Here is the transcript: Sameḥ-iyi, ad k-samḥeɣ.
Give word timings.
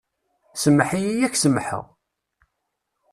Sameḥ-iyi, 0.61 1.15
ad 1.27 1.31
k-samḥeɣ. 1.33 1.85